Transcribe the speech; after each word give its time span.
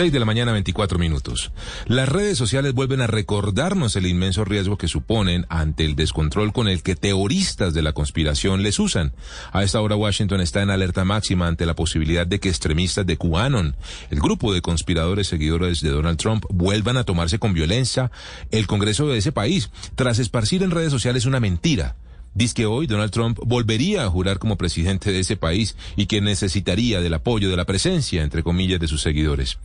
6 0.00 0.12
de 0.12 0.18
la 0.18 0.24
mañana, 0.24 0.52
24 0.52 0.98
minutos. 0.98 1.52
Las 1.84 2.08
redes 2.08 2.38
sociales 2.38 2.72
vuelven 2.72 3.02
a 3.02 3.06
recordarnos 3.06 3.96
el 3.96 4.06
inmenso 4.06 4.46
riesgo 4.46 4.78
que 4.78 4.88
suponen 4.88 5.44
ante 5.50 5.84
el 5.84 5.94
descontrol 5.94 6.54
con 6.54 6.68
el 6.68 6.82
que 6.82 6.96
teoristas 6.96 7.74
de 7.74 7.82
la 7.82 7.92
conspiración 7.92 8.62
les 8.62 8.78
usan. 8.78 9.12
A 9.52 9.62
esta 9.62 9.78
hora 9.78 9.96
Washington 9.96 10.40
está 10.40 10.62
en 10.62 10.70
alerta 10.70 11.04
máxima 11.04 11.48
ante 11.48 11.66
la 11.66 11.76
posibilidad 11.76 12.26
de 12.26 12.40
que 12.40 12.48
extremistas 12.48 13.04
de 13.04 13.18
QAnon, 13.18 13.76
el 14.08 14.20
grupo 14.20 14.54
de 14.54 14.62
conspiradores 14.62 15.26
seguidores 15.26 15.82
de 15.82 15.90
Donald 15.90 16.16
Trump, 16.16 16.46
vuelvan 16.48 16.96
a 16.96 17.04
tomarse 17.04 17.38
con 17.38 17.52
violencia 17.52 18.10
el 18.50 18.66
Congreso 18.66 19.06
de 19.06 19.18
ese 19.18 19.32
país, 19.32 19.68
tras 19.96 20.18
esparcir 20.18 20.62
en 20.62 20.70
redes 20.70 20.92
sociales 20.92 21.26
una 21.26 21.40
mentira 21.40 21.96
Dice 22.32 22.54
que 22.54 22.66
hoy 22.66 22.86
Donald 22.86 23.10
Trump 23.10 23.38
volvería 23.44 24.04
a 24.04 24.08
jurar 24.08 24.38
como 24.38 24.56
presidente 24.56 25.10
de 25.12 25.20
ese 25.20 25.36
país 25.36 25.76
y 25.96 26.06
que 26.06 26.20
necesitaría 26.20 27.00
del 27.00 27.14
apoyo, 27.14 27.50
de 27.50 27.56
la 27.56 27.64
presencia, 27.64 28.22
entre 28.22 28.42
comillas, 28.42 28.78
de 28.78 28.86
sus 28.86 29.02
seguidores. 29.02 29.58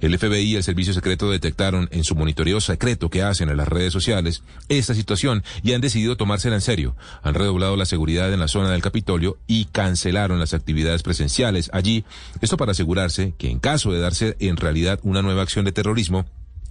El 0.00 0.18
FBI 0.18 0.52
y 0.52 0.56
el 0.56 0.62
Servicio 0.62 0.94
Secreto 0.94 1.30
detectaron 1.30 1.88
en 1.92 2.04
su 2.04 2.14
monitoreo 2.14 2.62
secreto 2.62 3.10
que 3.10 3.22
hacen 3.22 3.50
en 3.50 3.58
las 3.58 3.68
redes 3.68 3.92
sociales 3.92 4.42
esta 4.70 4.94
situación 4.94 5.44
y 5.62 5.74
han 5.74 5.82
decidido 5.82 6.16
tomársela 6.16 6.54
en 6.54 6.62
serio. 6.62 6.96
Han 7.22 7.34
redoblado 7.34 7.76
la 7.76 7.84
seguridad 7.84 8.32
en 8.32 8.40
la 8.40 8.48
zona 8.48 8.70
del 8.70 8.80
Capitolio 8.80 9.36
y 9.46 9.66
cancelaron 9.66 10.40
las 10.40 10.54
actividades 10.54 11.02
presenciales 11.02 11.68
allí. 11.74 12.04
Esto 12.40 12.56
para 12.56 12.72
asegurarse 12.72 13.34
que 13.36 13.50
en 13.50 13.58
caso 13.58 13.92
de 13.92 14.00
darse 14.00 14.36
en 14.40 14.56
realidad 14.56 15.00
una 15.02 15.20
nueva 15.20 15.42
acción 15.42 15.66
de 15.66 15.72
terrorismo, 15.72 16.24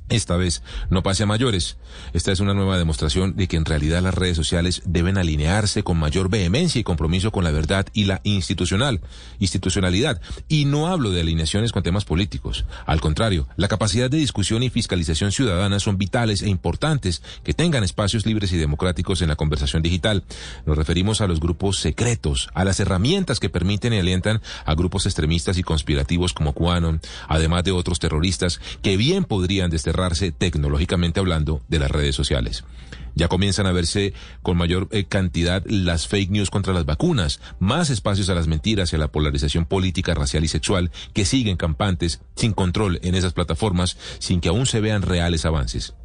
esta 0.09 0.37
vez 0.37 0.61
no 0.89 1.03
pase 1.03 1.23
a 1.23 1.25
mayores. 1.25 1.77
Esta 2.13 2.31
es 2.31 2.39
una 2.39 2.53
nueva 2.53 2.77
demostración 2.77 3.35
de 3.35 3.47
que 3.47 3.57
en 3.57 3.65
realidad 3.65 4.01
las 4.01 4.13
redes 4.13 4.35
sociales 4.35 4.81
deben 4.85 5.17
alinearse 5.17 5.83
con 5.83 5.97
mayor 5.97 6.29
vehemencia 6.29 6.79
y 6.79 6.83
compromiso 6.83 7.31
con 7.31 7.43
la 7.43 7.51
verdad 7.51 7.87
y 7.93 8.05
la 8.05 8.21
institucional, 8.23 9.01
institucionalidad. 9.39 10.21
Y 10.47 10.65
no 10.65 10.87
hablo 10.87 11.11
de 11.11 11.21
alineaciones 11.21 11.71
con 11.71 11.83
temas 11.83 12.05
políticos. 12.05 12.65
Al 12.85 13.01
contrario, 13.01 13.47
la 13.55 13.67
capacidad 13.67 14.09
de 14.09 14.17
discusión 14.17 14.63
y 14.63 14.69
fiscalización 14.69 15.31
ciudadana 15.31 15.79
son 15.79 15.97
vitales 15.97 16.41
e 16.41 16.49
importantes 16.49 17.21
que 17.43 17.53
tengan 17.53 17.83
espacios 17.83 18.25
libres 18.25 18.51
y 18.51 18.57
democráticos 18.57 19.21
en 19.21 19.29
la 19.29 19.35
conversación 19.35 19.81
digital. 19.81 20.23
Nos 20.65 20.77
referimos 20.77 21.21
a 21.21 21.27
los 21.27 21.39
grupos 21.39 21.79
secretos, 21.79 22.49
a 22.53 22.63
las 22.63 22.79
herramientas 22.79 23.39
que 23.39 23.49
permiten 23.49 23.93
y 23.93 23.99
alientan 23.99 24.41
a 24.65 24.75
grupos 24.75 25.05
extremistas 25.05 25.57
y 25.57 25.63
conspirativos 25.63 26.33
como 26.33 26.53
QAnon, 26.53 27.01
además 27.27 27.63
de 27.63 27.71
otros 27.71 27.99
terroristas 27.99 28.59
que 28.81 28.97
bien 28.97 29.23
podrían 29.23 29.69
desterrar 29.69 29.98
tecnológicamente 30.37 31.19
hablando 31.19 31.61
de 31.67 31.79
las 31.79 31.91
redes 31.91 32.15
sociales. 32.15 32.63
Ya 33.15 33.27
comienzan 33.27 33.65
a 33.65 33.71
verse 33.71 34.13
con 34.41 34.57
mayor 34.57 34.87
eh, 34.91 35.05
cantidad 35.05 35.63
las 35.65 36.07
fake 36.07 36.31
news 36.31 36.49
contra 36.49 36.73
las 36.73 36.85
vacunas, 36.85 37.41
más 37.59 37.89
espacios 37.89 38.29
a 38.29 38.35
las 38.35 38.47
mentiras 38.47 38.93
y 38.93 38.95
a 38.95 38.99
la 38.99 39.11
polarización 39.11 39.65
política, 39.65 40.13
racial 40.13 40.43
y 40.43 40.47
sexual 40.47 40.91
que 41.13 41.25
siguen 41.25 41.57
campantes 41.57 42.21
sin 42.35 42.53
control 42.53 42.99
en 43.03 43.15
esas 43.15 43.33
plataformas 43.33 43.97
sin 44.19 44.41
que 44.41 44.49
aún 44.49 44.65
se 44.65 44.79
vean 44.79 45.01
reales 45.01 45.45
avances. 45.45 45.95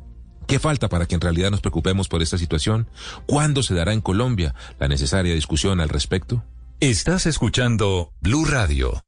¿Qué 0.46 0.58
falta 0.58 0.88
para 0.88 1.06
que 1.06 1.14
en 1.14 1.20
realidad 1.20 1.50
nos 1.50 1.60
preocupemos 1.60 2.08
por 2.08 2.22
esta 2.22 2.36
situación? 2.36 2.88
¿Cuándo 3.26 3.62
se 3.62 3.74
dará 3.74 3.92
en 3.92 4.00
Colombia 4.00 4.54
la 4.78 4.88
necesaria 4.88 5.34
discusión 5.34 5.80
al 5.80 5.88
respecto? 5.88 6.44
Estás 6.80 7.26
escuchando 7.26 8.12
Blue 8.20 8.44
Radio. 8.44 9.02